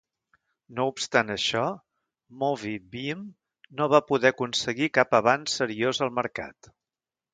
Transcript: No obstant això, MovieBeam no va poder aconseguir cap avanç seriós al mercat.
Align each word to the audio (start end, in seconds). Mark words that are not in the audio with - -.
No 0.77 0.85
obstant 0.91 1.29
això, 1.33 1.65
MovieBeam 2.43 3.21
no 3.83 3.89
va 3.95 4.03
poder 4.09 4.33
aconseguir 4.35 4.89
cap 4.99 5.15
avanç 5.21 5.55
seriós 5.61 6.01
al 6.07 6.15
mercat. 6.23 6.73